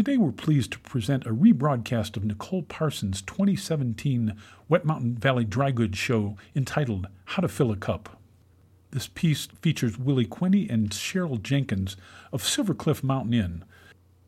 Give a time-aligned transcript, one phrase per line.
[0.00, 4.34] Today we're pleased to present a rebroadcast of Nicole Parsons' 2017
[4.66, 8.18] Wet Mountain Valley Dry Goods show entitled How to Fill a Cup.
[8.92, 11.98] This piece features Willie Quinney and Cheryl Jenkins
[12.32, 13.64] of Silver Cliff Mountain Inn.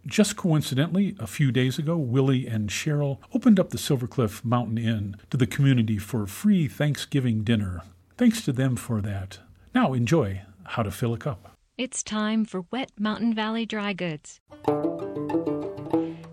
[0.04, 4.77] Just coincidentally, a few days ago, Willie and Cheryl opened up the Silver Cliff Mountain
[4.77, 7.80] Inn to the community for a free Thanksgiving dinner.
[8.18, 9.39] Thanks to them for that.
[9.75, 11.57] Now enjoy How to Fill a Cup.
[11.79, 14.39] It's time for Wet Mountain Valley Dry Goods.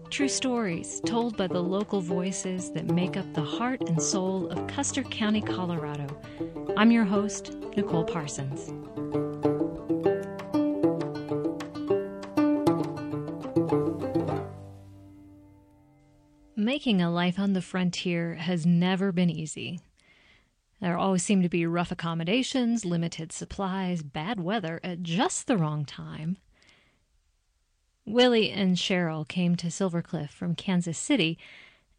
[0.10, 4.66] True stories told by the local voices that make up the heart and soul of
[4.68, 6.08] Custer County, Colorado.
[6.76, 8.74] I'm your host, Nicole Parsons.
[16.56, 19.80] Making a life on the frontier has never been easy.
[20.82, 25.86] There always seem to be rough accommodations, limited supplies, bad weather at just the wrong
[25.86, 26.38] time.
[28.10, 31.38] Willie and Cheryl came to Silver Cliff from Kansas City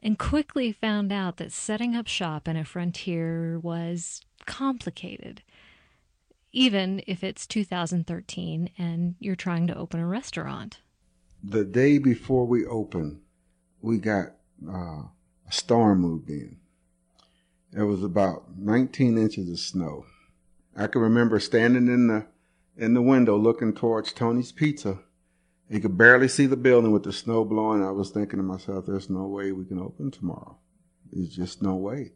[0.03, 5.43] and quickly found out that setting up shop in a frontier was complicated,
[6.51, 10.81] even if it's 2013 and you're trying to open a restaurant.
[11.45, 13.21] The day before we opened,
[13.81, 14.33] we got
[14.69, 16.57] uh, a storm moved in.
[17.73, 20.07] It was about 19 inches of snow.
[20.77, 22.27] I can remember standing in the
[22.77, 25.01] in the window looking towards Tony's Pizza
[25.71, 27.85] you could barely see the building with the snow blowing.
[27.85, 30.59] I was thinking to myself, there's no way we can open tomorrow.
[31.13, 32.11] There's just no way.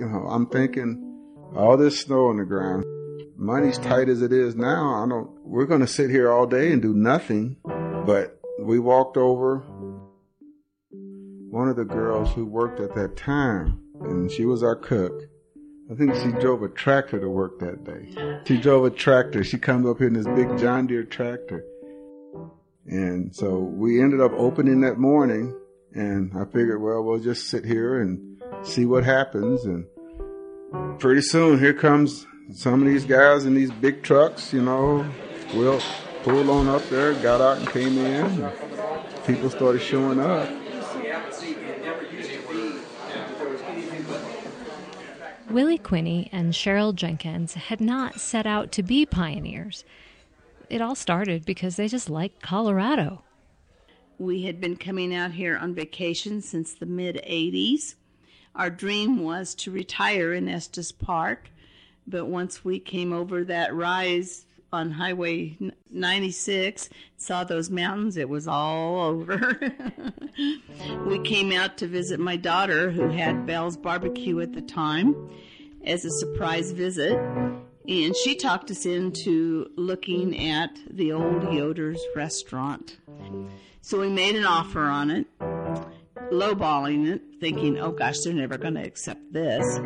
[0.00, 1.06] You know, I'm thinking
[1.54, 2.84] all this snow on the ground,
[3.36, 5.04] money's tight as it is now.
[5.04, 7.58] I don't, we're going to sit here all day and do nothing.
[7.64, 9.58] But we walked over
[11.50, 15.29] one of the girls who worked at that time, and she was our cook
[15.90, 18.42] I think she drove a tractor to work that day.
[18.46, 19.42] She drove a tractor.
[19.42, 21.64] She comes up here in this big John Deere tractor.
[22.86, 25.58] And so we ended up opening that morning
[25.92, 29.64] and I figured, well, we'll just sit here and see what happens.
[29.64, 29.84] And
[31.00, 35.08] pretty soon here comes some of these guys in these big trucks, you know,
[35.54, 35.80] we'll
[36.22, 38.44] pull on up there, got out and came in.
[38.44, 38.52] And
[39.26, 40.48] people started showing up.
[45.50, 49.84] Willie Quinney and Cheryl Jenkins had not set out to be pioneers.
[50.68, 53.24] It all started because they just liked Colorado.
[54.16, 57.96] We had been coming out here on vacation since the mid 80s.
[58.54, 61.50] Our dream was to retire in Estes Park,
[62.06, 65.56] but once we came over that rise on Highway
[65.90, 69.58] 96, saw those mountains, it was all over.
[71.06, 75.30] we came out to visit my daughter, who had Bell's Barbecue at the time,
[75.84, 77.18] as a surprise visit.
[77.88, 82.98] And she talked us into looking at the old Yoder's restaurant.
[83.80, 85.26] So we made an offer on it,
[86.30, 89.80] lowballing it, thinking, oh gosh, they're never going to accept this.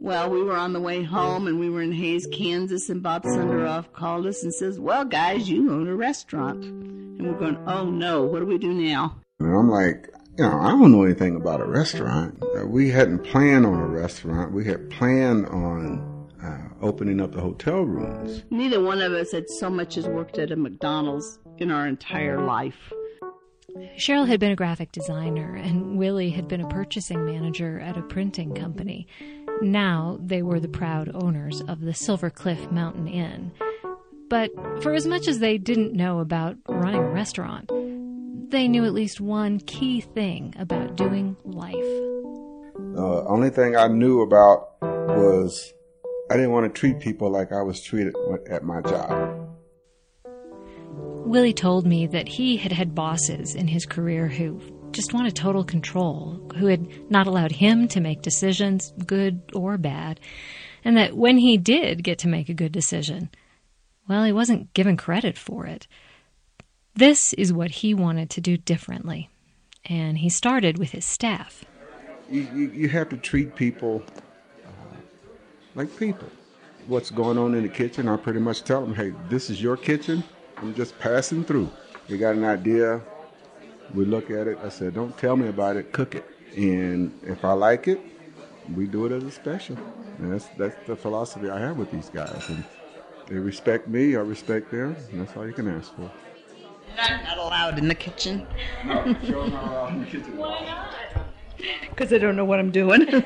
[0.00, 3.24] Well, we were on the way home and we were in Hays, Kansas, and Bob
[3.24, 6.64] Sunderoff called us and says, Well, guys, you own a restaurant.
[6.64, 9.16] And we're going, Oh no, what do we do now?
[9.40, 12.40] And I'm like, you know, I don't know anything about a restaurant.
[12.56, 14.52] Uh, we hadn't planned on a restaurant.
[14.52, 18.44] We had planned on uh, opening up the hotel rooms.
[18.50, 22.40] Neither one of us had so much as worked at a McDonald's in our entire
[22.40, 22.92] life.
[23.96, 28.02] Cheryl had been a graphic designer, and Willie had been a purchasing manager at a
[28.02, 29.06] printing company.
[29.62, 33.52] Now they were the proud owners of the Silver Cliff Mountain Inn.
[34.30, 34.50] But
[34.82, 37.70] for as much as they didn't know about running a restaurant,
[38.50, 41.74] they knew at least one key thing about doing life.
[41.74, 45.72] The uh, only thing I knew about was
[46.30, 48.14] I didn't want to treat people like I was treated
[48.50, 49.48] at my job.
[51.26, 54.60] Willie told me that he had had bosses in his career who
[54.92, 60.20] just wanted total control, who had not allowed him to make decisions, good or bad,
[60.84, 63.30] and that when he did get to make a good decision,
[64.08, 65.86] well, he wasn't given credit for it.
[66.94, 69.28] This is what he wanted to do differently,
[69.84, 71.64] and he started with his staff.
[72.30, 74.02] You, you, you have to treat people
[74.64, 74.96] uh,
[75.74, 76.28] like people.
[76.86, 79.76] What's going on in the kitchen, I pretty much tell them, hey, this is your
[79.76, 80.24] kitchen.
[80.56, 81.70] I'm just passing through.
[82.08, 83.02] You got an idea,
[83.94, 84.58] we look at it.
[84.62, 86.24] I said, don't tell me about it, cook it.
[86.56, 88.00] And if I like it,
[88.74, 89.76] we do it as a special.
[90.18, 92.48] And that's that's the philosophy I have with these guys.
[92.48, 92.64] And
[93.26, 96.10] they respect me, I respect them, and that's all you can ask for.
[96.96, 98.46] Not, not allowed in the kitchen.
[98.84, 100.36] No, sure not allowed in the kitchen.
[100.38, 100.94] Why not?
[101.90, 103.06] Because I don't know what I'm doing.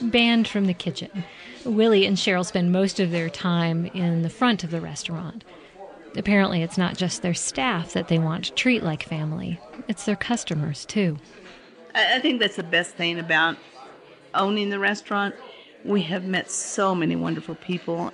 [0.00, 1.24] Banned from the kitchen.
[1.64, 5.44] Willie and Cheryl spend most of their time in the front of the restaurant.
[6.16, 10.16] Apparently, it's not just their staff that they want to treat like family, it's their
[10.16, 11.18] customers, too.
[11.94, 13.56] I think that's the best thing about
[14.34, 15.34] owning the restaurant.
[15.84, 18.12] We have met so many wonderful people.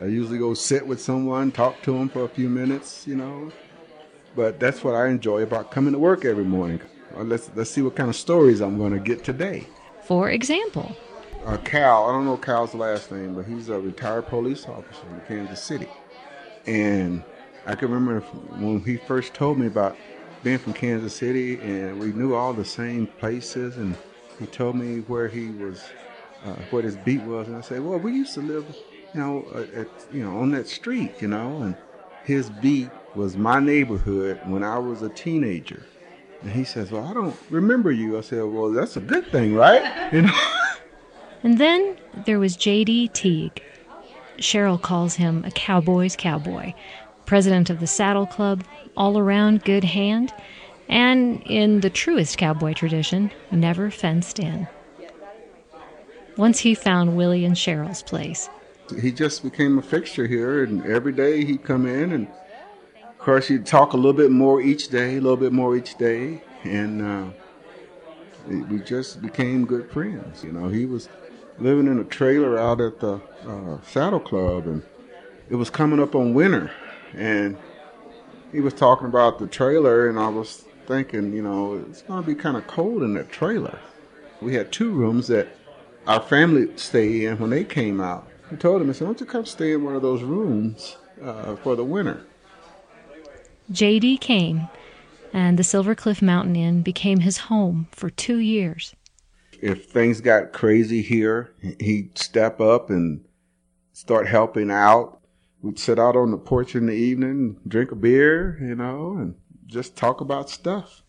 [0.00, 3.52] I usually go sit with someone, talk to them for a few minutes, you know.
[4.34, 6.80] But that's what I enjoy about coming to work every morning.
[7.14, 9.66] Well, let's let's see what kind of stories I'm going to get today.
[10.04, 10.96] For example,
[11.44, 15.20] uh, Cal, I don't know Cal's last name, but he's a retired police officer in
[15.26, 15.88] Kansas City.
[16.66, 17.22] And
[17.70, 18.20] I can remember
[18.58, 19.96] when he first told me about
[20.42, 23.96] being from Kansas City, and we knew all the same places, and
[24.40, 25.84] he told me where he was,
[26.44, 28.64] uh, what his beat was, and I said, "Well, we used to live,
[29.14, 31.76] you know, at, you know, on that street, you know." And
[32.24, 35.84] his beat was my neighborhood when I was a teenager.
[36.42, 39.54] And he says, "Well, I don't remember you." I said, "Well, that's a good thing,
[39.54, 40.38] right?" You know.
[41.44, 43.08] And then there was J.D.
[43.08, 43.62] Teague.
[44.38, 46.72] Cheryl calls him a cowboy's cowboy,
[47.30, 48.64] president of the Saddle Club,
[48.96, 50.34] all around good hand,
[50.88, 54.66] and in the truest cowboy tradition, never fenced in.
[56.36, 58.50] Once he found Willie and Cheryl's place.
[59.00, 62.26] He just became a fixture here, and every day he'd come in, and
[63.08, 65.96] of course he'd talk a little bit more each day, a little bit more each
[65.98, 67.26] day, and uh,
[68.48, 70.42] we just became good friends.
[70.42, 71.08] You know, he was
[71.60, 74.82] living in a trailer out at the uh, Saddle Club, and
[75.48, 76.72] it was coming up on winter,
[77.14, 77.56] and
[78.52, 82.26] he was talking about the trailer, and I was thinking, you know, it's going to
[82.26, 83.78] be kind of cold in that trailer.
[84.40, 85.48] We had two rooms that
[86.06, 88.26] our family stayed in when they came out.
[88.50, 90.96] I told him, I said, "Why don't you come stay in one of those rooms
[91.22, 92.26] uh, for the winter?"
[93.70, 94.18] J.D.
[94.18, 94.68] came,
[95.32, 98.96] and the Silver Cliff Mountain Inn became his home for two years
[99.60, 103.24] if things got crazy here, he'd step up and
[103.92, 105.19] start helping out.
[105.62, 109.34] We'd sit out on the porch in the evening, drink a beer, you know, and
[109.66, 111.02] just talk about stuff.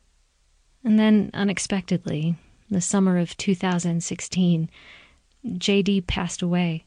[0.84, 2.36] And then, unexpectedly,
[2.70, 4.70] the summer of 2016,
[5.46, 6.86] JD passed away.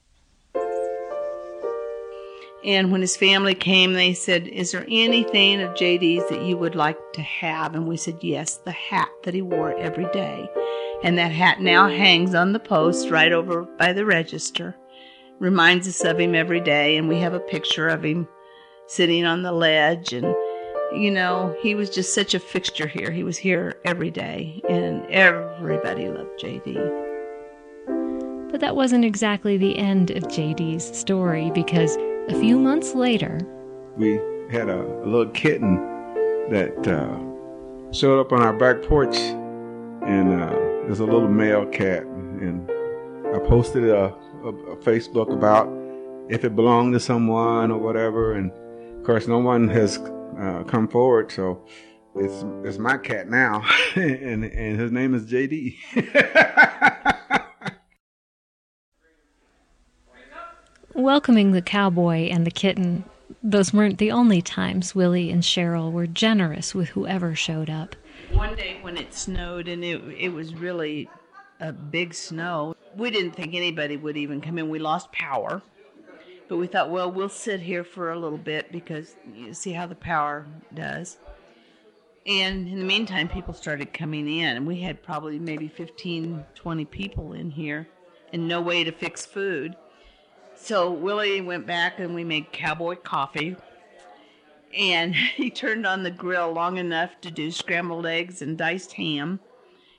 [2.65, 6.75] And when his family came, they said, Is there anything of JD's that you would
[6.75, 7.75] like to have?
[7.75, 10.49] And we said, Yes, the hat that he wore every day.
[11.03, 14.75] And that hat now hangs on the post right over by the register.
[15.41, 18.29] Reminds us of him every day, and we have a picture of him
[18.87, 20.13] sitting on the ledge.
[20.13, 20.27] And,
[20.95, 23.11] you know, he was just such a fixture here.
[23.11, 26.75] He was here every day, and everybody loved JD.
[28.51, 31.97] But that wasn't exactly the end of JD's story because
[32.29, 33.41] a few months later,
[33.97, 34.13] we
[34.51, 35.77] had a, a little kitten
[36.51, 40.51] that uh, showed up on our back porch, and uh,
[40.87, 42.71] there's a little male cat, and
[43.35, 44.15] I posted a,
[44.45, 45.69] a, a, Facebook about
[46.29, 48.51] if it belonged to someone or whatever, and
[48.99, 49.99] of course, no one has
[50.39, 51.67] uh, come forward, so
[52.15, 53.65] it's it's my cat now,
[53.97, 55.77] and and his name is JD.
[60.95, 63.05] Welcoming the cowboy and the kitten,
[63.43, 67.97] those weren't the only times Willie and Cheryl were generous with whoever showed up.
[68.33, 71.09] One day when it snowed and it, it was really
[71.65, 74.69] a big snow, we didn't think anybody would even come in.
[74.69, 75.63] We lost power.
[76.47, 79.87] But we thought, well, we'll sit here for a little bit because you see how
[79.87, 81.17] the power does.
[82.27, 86.85] And in the meantime, people started coming in, and we had probably maybe 15, 20
[86.87, 87.89] people in here,
[88.33, 89.75] and no way to fix food.
[90.55, 93.57] So Willie went back and we made cowboy coffee.
[94.77, 99.41] And he turned on the grill long enough to do scrambled eggs and diced ham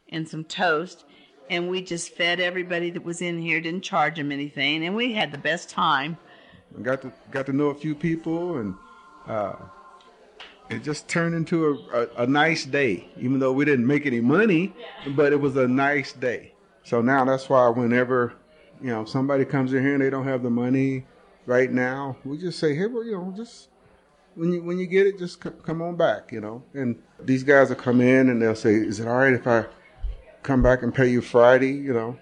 [0.10, 1.06] and some toast.
[1.50, 5.14] And we just fed everybody that was in here, didn't charge them anything, and we
[5.14, 6.18] had the best time.
[6.82, 8.76] Got to got to know a few people, and
[9.28, 9.56] uh,
[10.70, 13.08] it just turned into a, a, a nice day.
[13.18, 14.74] Even though we didn't make any money,
[15.10, 16.54] but it was a nice day.
[16.84, 18.34] So now that's why whenever
[18.82, 21.06] you know, somebody comes in here and they don't have the money
[21.46, 23.70] right now, we just say, hey, well, you know, just
[24.36, 26.64] when you when you get it, just c- come on back, you know.
[26.74, 29.66] And these guys will come in and they'll say, is it all right if I
[30.46, 31.72] come back and pay you Friday?
[31.72, 32.20] You know,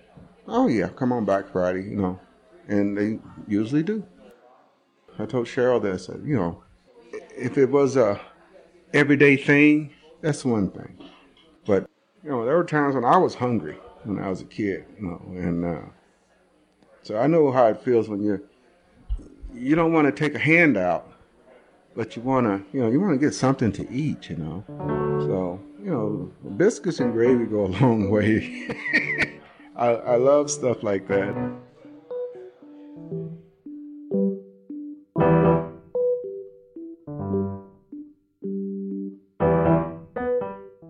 [0.47, 2.19] oh yeah, come on back Friday, you know,
[2.67, 4.03] and they usually do.
[5.19, 6.63] I told Cheryl that I said, you know,
[7.11, 8.19] if it was a
[8.93, 10.97] everyday thing, that's one thing,
[11.65, 11.87] but
[12.23, 15.05] you know, there were times when I was hungry when I was a kid, you
[15.05, 15.81] know, and uh,
[17.03, 18.41] so I know how it feels when you're
[19.53, 21.11] you don't want to take a handout,
[21.95, 25.02] but you want to you know you want to get something to eat, you know.
[25.21, 28.67] So, you know, biscuits and gravy go a long way.
[29.75, 31.33] I, I love stuff like that.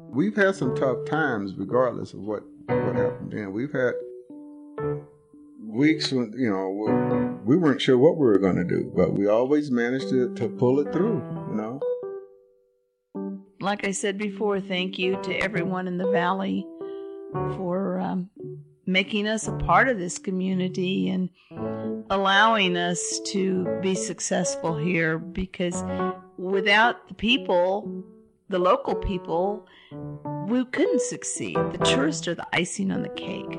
[0.10, 3.51] We've had some tough times, regardless of what, what happened then.
[3.51, 3.94] We've had
[5.60, 9.27] weeks when, you know, we weren't sure what we were going to do, but we
[9.27, 11.80] always managed to, to pull it through, you know.
[13.63, 16.67] Like I said before, thank you to everyone in the valley
[17.32, 18.29] for um,
[18.86, 21.29] making us a part of this community and
[22.10, 25.82] allowing us to be successful here because
[26.38, 28.03] without the people,
[28.50, 29.65] the local people,
[30.46, 31.55] we couldn't succeed.
[31.55, 33.53] The tourists are the icing on the cake.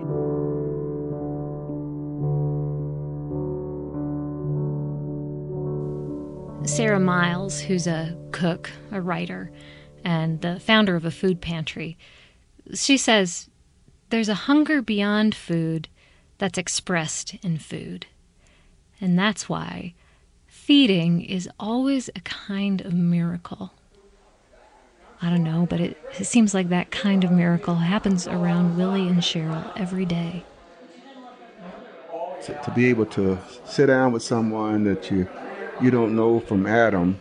[6.68, 9.50] Sara Miles, who's a cook, a writer,
[10.04, 11.96] and the founder of a food pantry,
[12.75, 13.49] she says
[14.11, 15.88] there's a hunger beyond food
[16.38, 18.06] that's expressed in food.
[19.00, 19.94] And that's why
[20.46, 23.73] feeding is always a kind of miracle.
[25.20, 29.08] I don't know, but it, it, seems like that kind of miracle happens around Willie
[29.08, 30.44] and Cheryl every day.
[32.44, 35.26] To, to be able to sit down with someone that you
[35.80, 37.18] you don't know from Adam,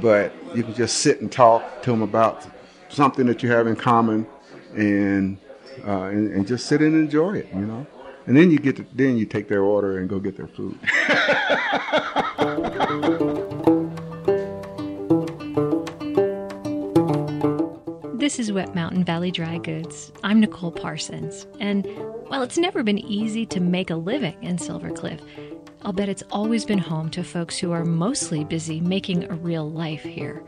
[0.00, 2.46] but you can just sit and talk to them about
[2.88, 4.26] something that you have in common,
[4.74, 5.36] and
[5.86, 7.86] uh, and, and, just sit and enjoy it, you know.
[8.26, 10.78] And then you get to, then you take their order and go get their food.
[18.18, 20.10] This is Wet Mountain Valley Dry Goods.
[20.24, 21.86] I'm Nicole Parsons, and
[22.28, 25.20] while it's never been easy to make a living in Silver Cliff,
[25.86, 29.70] I'll bet it's always been home to folks who are mostly busy making a real
[29.70, 30.44] life here.